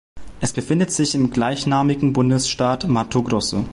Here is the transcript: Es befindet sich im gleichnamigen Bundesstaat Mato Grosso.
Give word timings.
Es 0.39 0.51
befindet 0.51 0.89
sich 0.91 1.13
im 1.13 1.29
gleichnamigen 1.29 2.11
Bundesstaat 2.11 2.87
Mato 2.87 3.21
Grosso. 3.21 3.67